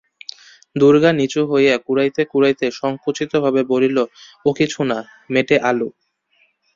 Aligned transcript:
দুর্গা 0.75 1.11
নিচু 1.13 1.41
হইয়া 1.51 1.75
কুড়াইতে 1.85 2.21
কুড়াইতে 2.31 2.65
সংকুচিতভাবে 2.79 3.61
বলিল, 3.71 3.97
ও 4.45 4.49
কিছু 4.59 4.79
না, 4.83 4.97
মেটে 5.29 5.55
আলু। 5.69 5.89